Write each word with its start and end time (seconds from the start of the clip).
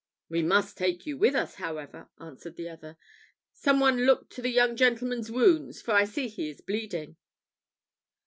"We 0.29 0.41
must 0.41 0.79
take 0.79 1.05
you 1.05 1.15
with 1.15 1.35
us, 1.35 1.53
however," 1.57 2.09
answered 2.19 2.55
the 2.55 2.67
other. 2.67 2.97
"Some 3.53 3.79
one 3.79 4.01
look 4.07 4.31
to 4.31 4.41
the 4.41 4.49
young 4.49 4.75
gentleman's 4.75 5.29
wounds, 5.31 5.79
for 5.79 5.91
I 5.91 6.05
see 6.05 6.27
he 6.27 6.49
is 6.49 6.59
bleeding." 6.59 7.17